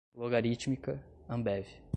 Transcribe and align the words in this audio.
logarítmica, 0.15 1.03
Ambev 1.27 1.81